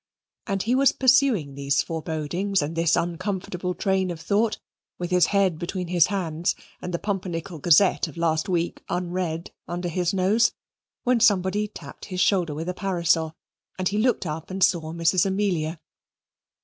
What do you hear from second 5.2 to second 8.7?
head between his hands, and the Pumpernickel Gazette of last